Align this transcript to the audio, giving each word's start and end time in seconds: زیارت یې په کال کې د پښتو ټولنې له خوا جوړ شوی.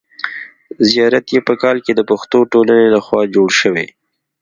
زیارت 0.89 1.25
یې 1.33 1.39
په 1.47 1.53
کال 1.61 1.77
کې 1.85 1.93
د 1.95 2.01
پښتو 2.09 2.37
ټولنې 2.51 2.87
له 2.95 2.99
خوا 3.05 3.21
جوړ 3.35 3.49
شوی. 3.61 3.87